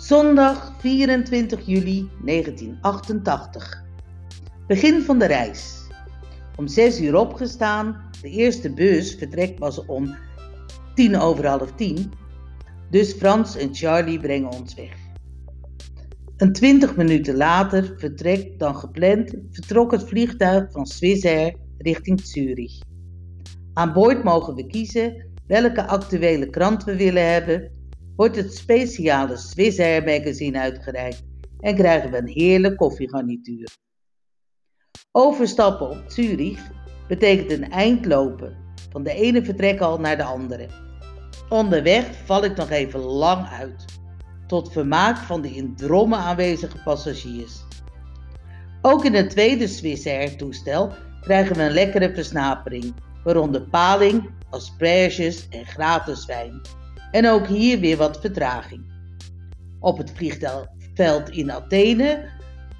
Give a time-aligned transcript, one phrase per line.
[0.00, 3.84] Zondag 24 juli 1988.
[4.66, 5.86] Begin van de reis.
[6.56, 8.10] Om 6 uur opgestaan.
[8.22, 10.16] De eerste bus vertrekt was om
[10.94, 12.12] tien over half tien.
[12.90, 14.96] Dus Frans en Charlie brengen ons weg.
[16.36, 22.78] Een twintig minuten later vertrekt dan gepland vertrok het vliegtuig van Swissair richting Zurich.
[23.72, 27.79] Aan boord mogen we kiezen welke actuele krant we willen hebben
[28.20, 31.22] wordt het speciale Swiss Air magazine uitgereikt
[31.60, 33.68] en krijgen we een heerlijk koffiegarnituur.
[35.12, 36.70] Overstappen op Zurich
[37.08, 38.56] betekent een eind lopen,
[38.90, 40.68] van de ene vertrekhal naar de andere.
[41.48, 43.84] Onderweg val ik nog even lang uit,
[44.46, 47.64] tot vermaak van de in drommen aanwezige passagiers.
[48.82, 55.48] Ook in het tweede Swiss Air toestel krijgen we een lekkere versnapering, waaronder paling, asperges
[55.48, 56.79] en gratis wijn.
[57.10, 58.84] En ook hier weer wat vertraging.
[59.80, 62.28] Op het vliegveld in Athene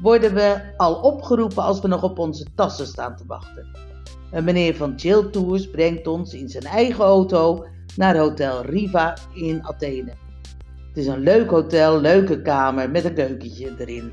[0.01, 3.67] worden we al opgeroepen als we nog op onze tassen staan te wachten.
[4.31, 9.65] Een meneer van Chill Tours brengt ons in zijn eigen auto naar Hotel Riva in
[9.65, 10.13] Athene.
[10.89, 14.13] Het is een leuk hotel, leuke kamer met een keukentje erin.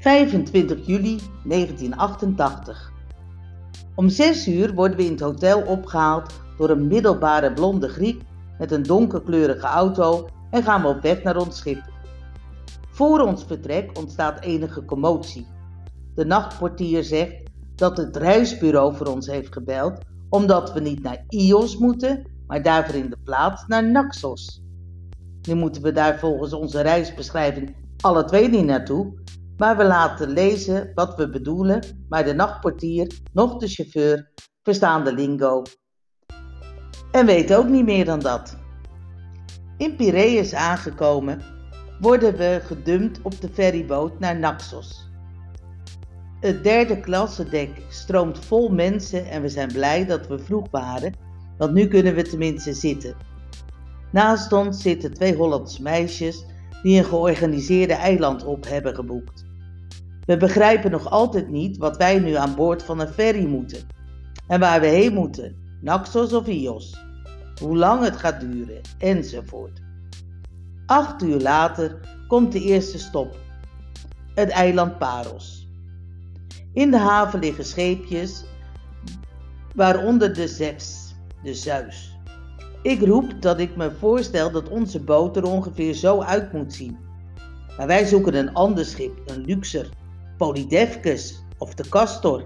[0.00, 2.92] 25 juli 1988.
[3.94, 8.22] Om 6 uur worden we in het hotel opgehaald door een middelbare blonde Griek
[8.58, 11.82] met een donkerkleurige auto en gaan we op weg naar ons schip.
[12.90, 15.46] Voor ons vertrek ontstaat enige commotie.
[16.14, 17.42] De nachtportier zegt
[17.74, 19.98] dat het reisbureau voor ons heeft gebeld
[20.28, 24.62] omdat we niet naar Ios moeten, maar daarvoor in de plaats naar Naxos.
[25.48, 29.12] Nu moeten we daar volgens onze reisbeschrijving alle twee niet naartoe,
[29.60, 34.30] maar we laten lezen wat we bedoelen, maar de nachtportier, nog de chauffeur,
[34.62, 35.62] verstaan de lingo.
[37.10, 38.56] En weten ook niet meer dan dat.
[39.76, 41.42] In Piraeus aangekomen,
[42.00, 45.10] worden we gedumpt op de ferryboot naar Naxos.
[46.40, 51.14] Het derde klasse dek stroomt vol mensen en we zijn blij dat we vroeg waren,
[51.58, 53.16] want nu kunnen we tenminste zitten.
[54.12, 56.44] Naast ons zitten twee Hollandse meisjes
[56.82, 59.48] die een georganiseerde eilandop hebben geboekt.
[60.24, 63.86] We begrijpen nog altijd niet wat wij nu aan boord van een ferry moeten.
[64.46, 67.04] En waar we heen moeten, Naxos of Ios.
[67.60, 69.80] Hoe lang het gaat duren, enzovoort.
[70.86, 73.36] Acht uur later komt de eerste stop.
[74.34, 75.68] Het eiland Paros.
[76.72, 78.44] In de haven liggen scheepjes,
[79.74, 82.18] waaronder de Zeus, de Zeus.
[82.82, 86.98] Ik roep dat ik me voorstel dat onze boot er ongeveer zo uit moet zien.
[87.76, 89.88] Maar wij zoeken een ander schip, een luxer,
[90.40, 92.44] Polydevkes of de Castor.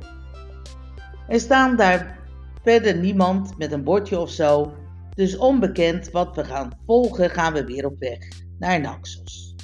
[1.28, 2.18] Er staan daar
[2.62, 4.72] verder niemand met een bordje of zo,
[5.14, 8.18] dus onbekend wat we gaan volgen gaan we weer op weg
[8.58, 9.54] naar Naxos.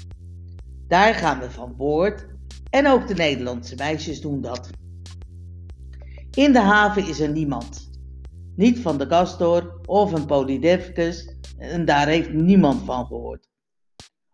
[0.89, 2.27] Daar gaan we van boord
[2.71, 4.71] en ook de Nederlandse meisjes doen dat.
[6.31, 7.91] In de haven is er niemand.
[8.57, 13.49] Niet van de Castor of een Polydevkes en daar heeft niemand van gehoord.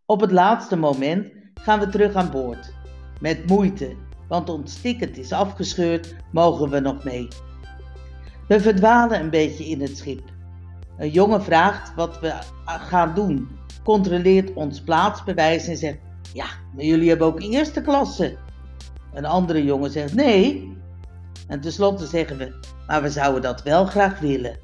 [0.06, 2.74] Op het laatste moment gaan we terug aan boord.
[3.20, 3.96] Met moeite,
[4.28, 7.28] want ons ticket is afgescheurd, mogen we nog mee.
[8.48, 10.22] We verdwalen een beetje in het schip.
[10.98, 12.34] Een jongen vraagt wat we
[12.64, 13.48] gaan doen,
[13.84, 15.98] controleert ons plaatsbewijs en zegt:
[16.32, 18.36] Ja, maar jullie hebben ook eerste klasse.
[19.12, 20.74] Een andere jongen zegt: Nee.
[21.48, 22.54] En tenslotte zeggen we:
[22.86, 24.58] Maar we zouden dat wel graag willen.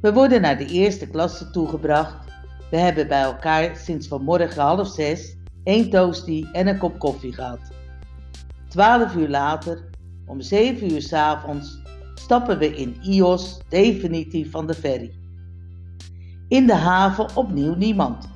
[0.00, 2.16] We worden naar de eerste klasse toegebracht.
[2.70, 5.36] We hebben bij elkaar sinds vanmorgen half zes
[5.68, 7.60] één toastie en een kop koffie gehad.
[8.68, 9.84] Twaalf uur later,
[10.26, 11.82] om zeven uur s avonds,
[12.14, 15.12] stappen we in Ios definitief van de ferry.
[16.48, 18.28] In de haven opnieuw niemand.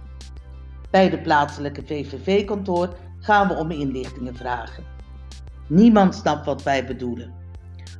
[0.90, 4.84] Bij de plaatselijke VVV-kantoor gaan we om inlichtingen vragen.
[5.68, 7.32] Niemand snapt wat wij bedoelen.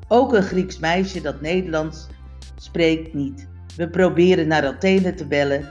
[0.09, 2.09] Ook een Grieks meisje dat Nederlands
[2.57, 3.49] spreekt niet.
[3.77, 5.71] We proberen naar Athene te bellen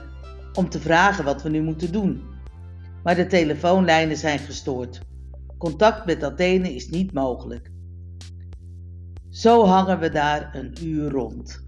[0.52, 2.30] om te vragen wat we nu moeten doen
[3.02, 5.00] maar de telefoonlijnen zijn gestoord.
[5.58, 7.70] Contact met Athene is niet mogelijk.
[9.30, 11.66] Zo hangen we daar een uur rond.